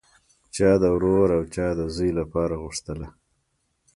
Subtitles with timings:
[0.55, 3.07] چا د ورور او چا د زوی لپاره غوښتله